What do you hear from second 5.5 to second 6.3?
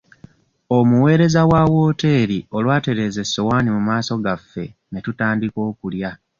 okulya.